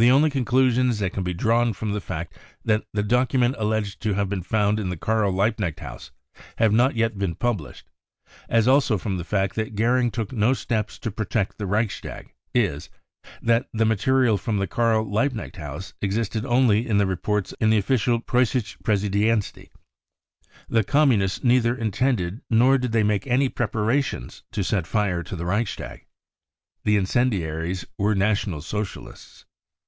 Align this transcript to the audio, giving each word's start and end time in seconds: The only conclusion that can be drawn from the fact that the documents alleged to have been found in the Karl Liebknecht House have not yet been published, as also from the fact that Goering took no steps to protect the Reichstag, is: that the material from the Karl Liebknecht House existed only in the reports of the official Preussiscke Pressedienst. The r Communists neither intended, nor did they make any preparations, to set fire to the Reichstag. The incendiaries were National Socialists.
The 0.00 0.10
only 0.10 0.30
conclusion 0.30 0.88
that 0.88 1.12
can 1.12 1.22
be 1.24 1.34
drawn 1.34 1.74
from 1.74 1.92
the 1.92 2.00
fact 2.00 2.34
that 2.64 2.86
the 2.94 3.02
documents 3.02 3.58
alleged 3.60 4.00
to 4.00 4.14
have 4.14 4.30
been 4.30 4.40
found 4.42 4.80
in 4.80 4.88
the 4.88 4.96
Karl 4.96 5.30
Liebknecht 5.30 5.80
House 5.80 6.10
have 6.56 6.72
not 6.72 6.96
yet 6.96 7.18
been 7.18 7.34
published, 7.34 7.90
as 8.48 8.66
also 8.66 8.96
from 8.96 9.18
the 9.18 9.24
fact 9.24 9.56
that 9.56 9.74
Goering 9.74 10.10
took 10.10 10.32
no 10.32 10.54
steps 10.54 10.98
to 11.00 11.10
protect 11.10 11.58
the 11.58 11.66
Reichstag, 11.66 12.32
is: 12.54 12.88
that 13.42 13.68
the 13.74 13.84
material 13.84 14.38
from 14.38 14.56
the 14.56 14.66
Karl 14.66 15.04
Liebknecht 15.04 15.56
House 15.56 15.92
existed 16.00 16.46
only 16.46 16.88
in 16.88 16.96
the 16.96 17.04
reports 17.06 17.52
of 17.52 17.68
the 17.68 17.76
official 17.76 18.22
Preussiscke 18.22 18.82
Pressedienst. 18.82 19.68
The 20.70 20.78
r 20.78 20.82
Communists 20.82 21.44
neither 21.44 21.76
intended, 21.76 22.40
nor 22.48 22.78
did 22.78 22.92
they 22.92 23.02
make 23.02 23.26
any 23.26 23.50
preparations, 23.50 24.44
to 24.52 24.64
set 24.64 24.86
fire 24.86 25.22
to 25.22 25.36
the 25.36 25.44
Reichstag. 25.44 26.06
The 26.84 26.96
incendiaries 26.96 27.84
were 27.98 28.14
National 28.14 28.62
Socialists. 28.62 29.44